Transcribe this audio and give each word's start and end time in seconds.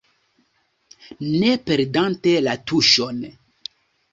Ne 1.43 1.51
perdante 1.67 2.33
la 2.47 2.57
tuŝon. 2.73 3.21